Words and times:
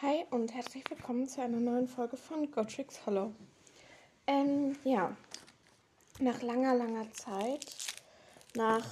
Hi 0.00 0.24
und 0.30 0.54
herzlich 0.54 0.88
willkommen 0.88 1.26
zu 1.26 1.42
einer 1.42 1.58
neuen 1.58 1.88
Folge 1.88 2.16
von 2.16 2.48
Gotrix 2.52 3.04
Hollow. 3.04 3.32
Ähm, 4.28 4.76
ja, 4.84 5.16
nach 6.20 6.40
langer, 6.40 6.76
langer 6.76 7.12
Zeit, 7.12 7.66
nach 8.54 8.84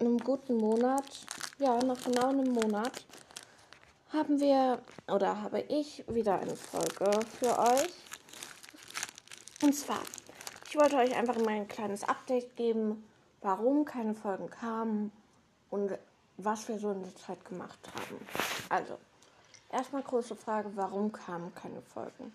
einem 0.00 0.18
guten 0.18 0.56
Monat, 0.56 1.04
ja, 1.60 1.80
nach 1.80 2.02
genau 2.02 2.30
einem 2.30 2.52
Monat, 2.54 3.06
haben 4.12 4.40
wir, 4.40 4.82
oder 5.06 5.42
habe 5.42 5.60
ich 5.60 6.02
wieder 6.08 6.40
eine 6.40 6.56
Folge 6.56 7.24
für 7.38 7.56
euch. 7.56 7.94
Und 9.62 9.74
zwar, 9.76 10.02
ich 10.68 10.74
wollte 10.74 10.96
euch 10.96 11.14
einfach 11.14 11.36
mal 11.36 11.50
ein 11.50 11.68
kleines 11.68 12.02
Update 12.02 12.56
geben, 12.56 13.04
warum 13.42 13.84
keine 13.84 14.16
Folgen 14.16 14.50
kamen 14.50 15.12
und 15.70 15.96
was 16.36 16.66
wir 16.66 16.80
so 16.80 16.90
in 16.90 17.04
der 17.04 17.14
Zeit 17.14 17.44
gemacht 17.44 17.78
haben. 17.94 18.26
Also, 18.70 18.98
erstmal 19.70 20.02
große 20.02 20.36
Frage, 20.36 20.70
warum 20.74 21.12
kamen 21.12 21.54
keine 21.54 21.82
Folgen? 21.82 22.32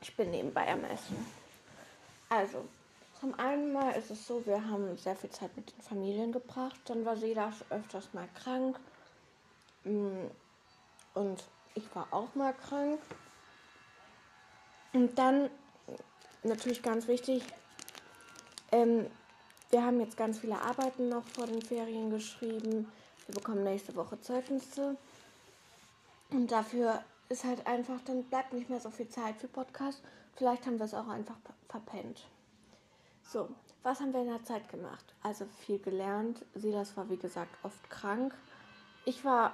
Ich 0.00 0.14
bin 0.16 0.30
nebenbei 0.30 0.70
am 0.70 0.84
Essen. 0.84 1.26
Also, 2.28 2.64
zum 3.20 3.38
einen 3.38 3.72
mal 3.72 3.92
ist 3.92 4.10
es 4.10 4.26
so, 4.26 4.44
wir 4.44 4.62
haben 4.68 4.96
sehr 4.98 5.16
viel 5.16 5.30
Zeit 5.30 5.56
mit 5.56 5.72
den 5.72 5.80
Familien 5.80 6.32
gebracht. 6.32 6.78
Dann 6.84 7.04
war 7.04 7.16
sie 7.16 7.32
das 7.32 7.54
öfters 7.70 8.12
mal 8.12 8.28
krank. 8.34 8.78
Mm, 9.84 10.26
und 11.14 11.44
ich 11.74 11.94
war 11.94 12.06
auch 12.10 12.34
mal 12.34 12.52
krank. 12.52 13.00
Und 14.92 15.18
dann, 15.18 15.48
natürlich 16.42 16.82
ganz 16.82 17.08
wichtig, 17.08 17.42
ähm, 18.72 19.06
wir 19.70 19.84
haben 19.84 20.00
jetzt 20.00 20.16
ganz 20.16 20.38
viele 20.38 20.60
Arbeiten 20.60 21.08
noch 21.08 21.26
vor 21.28 21.46
den 21.46 21.62
Ferien 21.62 22.10
geschrieben. 22.10 22.92
Wir 23.26 23.34
bekommen 23.34 23.64
nächste 23.64 23.96
Woche 23.96 24.20
Zeugnisse. 24.20 24.96
Und 26.30 26.50
dafür 26.50 27.02
ist 27.28 27.44
halt 27.44 27.66
einfach, 27.66 28.00
dann 28.04 28.24
bleibt 28.24 28.52
nicht 28.52 28.70
mehr 28.70 28.80
so 28.80 28.90
viel 28.90 29.08
Zeit 29.08 29.36
für 29.36 29.48
Podcast. 29.48 30.02
Vielleicht 30.36 30.66
haben 30.66 30.78
wir 30.78 30.86
es 30.86 30.94
auch 30.94 31.08
einfach 31.08 31.36
verpennt. 31.68 32.26
So, 33.22 33.48
was 33.82 34.00
haben 34.00 34.12
wir 34.12 34.20
in 34.20 34.28
der 34.28 34.44
Zeit 34.44 34.68
gemacht? 34.68 35.14
Also 35.22 35.46
viel 35.66 35.78
gelernt. 35.78 36.44
Silas 36.54 36.96
war 36.96 37.08
wie 37.10 37.16
gesagt 37.16 37.54
oft 37.62 37.90
krank. 37.90 38.34
Ich 39.04 39.24
war 39.24 39.52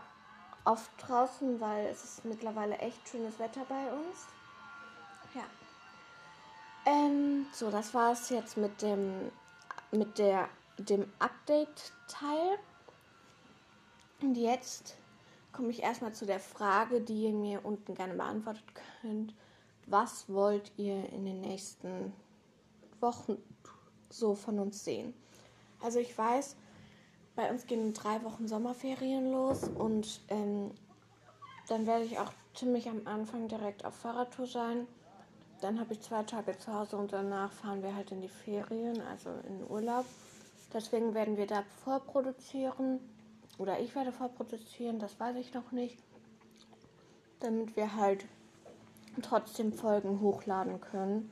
oft 0.65 0.91
draußen, 0.99 1.61
weil 1.61 1.87
es 1.87 2.05
ist 2.05 2.25
mittlerweile 2.25 2.79
echt 2.79 3.09
schönes 3.09 3.39
Wetter 3.39 3.65
bei 3.69 3.93
uns. 3.93 4.27
Ja. 5.35 5.45
Ähm, 6.87 7.47
so, 7.53 7.71
das 7.71 7.95
war 7.95 8.13
es 8.13 8.31
jetzt 8.31 8.57
mit 8.57 8.83
dem 8.83 9.31
mit 9.93 10.19
der, 10.19 10.49
dem 10.79 11.11
Update-Teil. 11.19 12.59
Und 14.23 14.35
jetzt 14.37 14.97
komme 15.53 15.71
ich 15.71 15.83
erstmal 15.83 16.13
zu 16.13 16.27
der 16.27 16.41
Frage, 16.41 17.01
die 17.01 17.25
ihr 17.25 17.33
mir 17.33 17.65
unten 17.65 17.95
gerne 17.95 18.15
beantwortet 18.15 18.65
könnt. 19.01 19.35
Was 19.87 20.29
wollt 20.29 20.73
ihr 20.77 21.09
in 21.13 21.25
den 21.25 21.41
nächsten 21.41 22.13
Wochen 23.01 23.37
so 24.09 24.35
von 24.35 24.59
uns 24.59 24.85
sehen? 24.85 25.15
Also 25.83 25.99
ich 25.99 26.17
weiß, 26.17 26.57
bei 27.35 27.51
uns 27.51 27.67
gehen 27.67 27.95
drei 27.95 28.23
Wochen 28.23 28.47
Sommerferien 28.47 29.31
los 29.33 29.65
und 29.65 30.21
ähm, 30.29 30.73
dann 31.69 31.87
werde 31.87 32.05
ich 32.05 32.19
auch 32.19 32.33
ziemlich 32.55 32.89
am 32.89 33.07
Anfang 33.07 33.49
direkt 33.49 33.85
auf 33.85 33.95
Fahrradtour 33.95 34.47
sein. 34.47 34.87
Dann 35.61 35.79
habe 35.79 35.93
ich 35.93 36.01
zwei 36.01 36.23
Tage 36.23 36.57
zu 36.59 36.73
Hause 36.73 36.97
und 36.97 37.13
danach 37.13 37.53
fahren 37.53 37.83
wir 37.83 37.95
halt 37.95 38.13
in 38.13 38.21
die 38.21 38.29
Ferien, 38.29 39.01
also 39.03 39.31
in 39.47 39.59
den 39.59 39.71
Urlaub. 39.71 40.05
Deswegen 40.73 41.15
werden 41.15 41.37
wir 41.37 41.47
da 41.47 41.63
vorproduzieren. 41.85 43.01
Oder 43.61 43.79
ich 43.79 43.95
werde 43.95 44.11
vorproduzieren, 44.11 44.99
das 44.99 45.21
weiß 45.21 45.37
ich 45.37 45.53
noch 45.53 45.71
nicht. 45.71 45.99
Damit 47.41 47.77
wir 47.77 47.95
halt 47.95 48.25
trotzdem 49.21 49.75
Folgen 49.75 50.23
hochladen 50.23 50.81
können. 50.81 51.31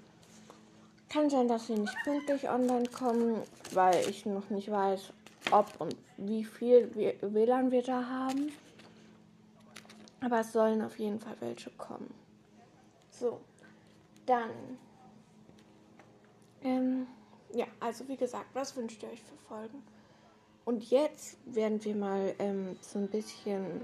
Kann 1.09 1.31
sein, 1.31 1.49
dass 1.49 1.69
sie 1.69 1.79
nicht 1.79 1.97
pünktlich 2.05 2.51
online 2.51 2.87
kommen, 2.91 3.43
weil 3.73 4.07
ich 4.11 4.27
noch 4.27 4.51
nicht 4.51 4.71
weiß, 4.71 5.11
ob 5.53 5.81
und 5.81 5.97
wie 6.19 6.45
viel 6.45 6.95
WLAN 7.23 7.71
wir 7.71 7.83
da 7.83 8.07
haben. 8.07 8.53
Aber 10.21 10.41
es 10.41 10.53
sollen 10.53 10.83
auf 10.83 10.99
jeden 10.99 11.21
Fall 11.21 11.37
welche 11.41 11.71
kommen. 11.71 12.13
So. 13.11 13.41
Dann, 14.27 14.51
ähm, 16.63 17.07
ja, 17.55 17.65
also 17.81 18.07
wie 18.07 18.19
gesagt, 18.19 18.49
was 18.53 18.77
wünscht 18.77 19.03
ihr 19.03 19.09
euch 19.09 19.23
für 19.23 19.39
Folgen? 19.49 19.83
Und 20.69 20.91
jetzt 20.91 21.39
werden 21.47 21.83
wir 21.83 21.97
mal 21.97 22.35
ähm, 22.39 22.77
so 22.83 22.99
ein 22.99 23.09
bisschen, 23.09 23.81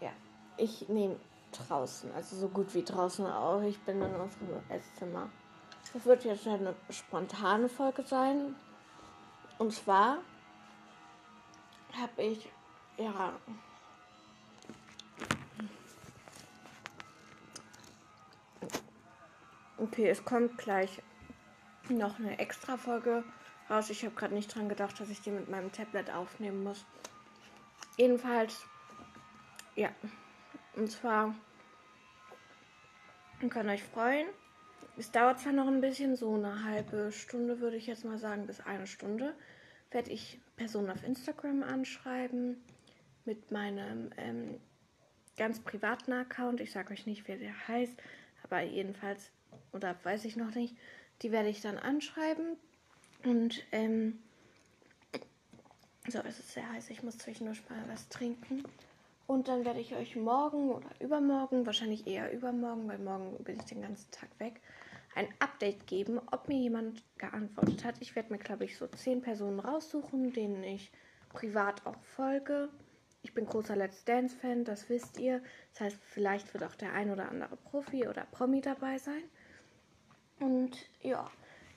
ja, 0.00 0.10
ich 0.56 0.88
nehme 0.88 1.14
draußen, 1.52 2.10
also 2.12 2.34
so 2.34 2.48
gut 2.48 2.74
wie 2.74 2.82
draußen 2.82 3.24
auch. 3.24 3.62
Ich 3.62 3.78
bin 3.82 4.02
in 4.02 4.12
unserem 4.12 4.60
Esszimmer. 4.68 5.30
Das 5.92 6.04
wird 6.04 6.24
jetzt 6.24 6.48
eine 6.48 6.74
spontane 6.90 7.68
Folge 7.68 8.02
sein. 8.02 8.56
Und 9.58 9.72
zwar 9.72 10.18
habe 11.92 12.22
ich, 12.22 12.50
ja, 12.96 13.34
Okay, 19.78 20.08
es 20.08 20.24
kommt 20.24 20.58
gleich 20.58 21.00
noch 21.88 22.18
eine 22.18 22.40
extra 22.40 22.76
Folge 22.76 23.22
raus. 23.72 23.90
Ich 23.90 24.04
habe 24.04 24.14
gerade 24.14 24.34
nicht 24.34 24.54
dran 24.54 24.68
gedacht, 24.68 25.00
dass 25.00 25.08
ich 25.08 25.20
die 25.20 25.30
mit 25.30 25.48
meinem 25.48 25.72
Tablet 25.72 26.10
aufnehmen 26.10 26.62
muss. 26.62 26.84
Jedenfalls, 27.96 28.64
ja. 29.74 29.90
Und 30.76 30.90
zwar, 30.90 31.34
ihr 33.40 33.48
könnt 33.48 33.70
euch 33.70 33.82
freuen. 33.82 34.26
Es 34.98 35.10
dauert 35.10 35.40
zwar 35.40 35.52
noch 35.52 35.66
ein 35.66 35.80
bisschen, 35.80 36.16
so 36.16 36.34
eine 36.34 36.64
halbe 36.64 37.12
Stunde 37.12 37.60
würde 37.60 37.76
ich 37.76 37.86
jetzt 37.86 38.04
mal 38.04 38.18
sagen, 38.18 38.46
bis 38.46 38.60
eine 38.60 38.86
Stunde. 38.86 39.34
Werde 39.90 40.10
ich 40.10 40.40
Personen 40.56 40.90
auf 40.90 41.02
Instagram 41.02 41.62
anschreiben 41.62 42.62
mit 43.24 43.50
meinem 43.50 44.10
ähm, 44.16 44.60
ganz 45.36 45.60
privaten 45.60 46.12
Account. 46.12 46.60
Ich 46.60 46.72
sage 46.72 46.92
euch 46.92 47.06
nicht, 47.06 47.26
wer 47.26 47.36
der 47.36 47.68
heißt, 47.68 47.94
aber 48.42 48.60
jedenfalls 48.62 49.30
oder 49.72 49.96
weiß 50.02 50.24
ich 50.24 50.36
noch 50.36 50.54
nicht. 50.54 50.76
Die 51.22 51.32
werde 51.32 51.48
ich 51.48 51.60
dann 51.60 51.78
anschreiben. 51.78 52.56
Und 53.24 53.62
ähm, 53.72 54.18
so, 56.08 56.18
es 56.20 56.38
ist 56.38 56.52
sehr 56.52 56.70
heiß. 56.72 56.90
Ich 56.90 57.02
muss 57.02 57.18
zwischendurch 57.18 57.62
mal 57.68 57.84
was 57.88 58.08
trinken. 58.08 58.64
Und 59.26 59.48
dann 59.48 59.64
werde 59.64 59.80
ich 59.80 59.94
euch 59.94 60.16
morgen 60.16 60.70
oder 60.70 60.88
übermorgen, 61.00 61.64
wahrscheinlich 61.64 62.06
eher 62.06 62.32
übermorgen, 62.32 62.88
weil 62.88 62.98
morgen 62.98 63.42
bin 63.44 63.58
ich 63.58 63.64
den 63.66 63.82
ganzen 63.82 64.10
Tag 64.10 64.28
weg, 64.38 64.60
ein 65.14 65.28
Update 65.38 65.86
geben, 65.86 66.20
ob 66.30 66.48
mir 66.48 66.58
jemand 66.58 67.02
geantwortet 67.18 67.84
hat. 67.84 67.94
Ich 68.00 68.16
werde 68.16 68.32
mir, 68.32 68.38
glaube 68.38 68.64
ich, 68.64 68.76
so 68.76 68.86
zehn 68.88 69.22
Personen 69.22 69.60
raussuchen, 69.60 70.32
denen 70.32 70.62
ich 70.64 70.90
privat 71.32 71.86
auch 71.86 72.02
folge. 72.02 72.68
Ich 73.22 73.32
bin 73.32 73.46
großer 73.46 73.76
Let's 73.76 74.04
Dance-Fan, 74.04 74.64
das 74.64 74.88
wisst 74.88 75.18
ihr. 75.18 75.40
Das 75.72 75.82
heißt, 75.82 75.98
vielleicht 76.02 76.52
wird 76.52 76.64
auch 76.64 76.74
der 76.74 76.92
ein 76.92 77.10
oder 77.10 77.28
andere 77.28 77.56
Profi 77.56 78.08
oder 78.08 78.26
Promi 78.32 78.60
dabei 78.60 78.98
sein. 78.98 79.22
Und 80.40 80.76
ja, 81.00 81.30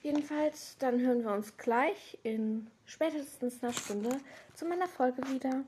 jedenfalls, 0.06 0.76
dann 0.78 1.00
hören 1.00 1.24
wir 1.24 1.32
uns 1.32 1.56
gleich 1.56 2.16
in 2.22 2.68
spätestens 2.84 3.62
einer 3.62 3.72
Stunde 3.72 4.20
zu 4.54 4.64
meiner 4.64 4.86
Folge 4.86 5.20
wieder. 5.28 5.64